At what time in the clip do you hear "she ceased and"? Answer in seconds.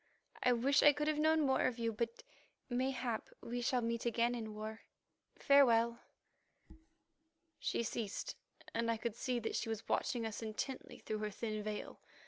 7.59-8.89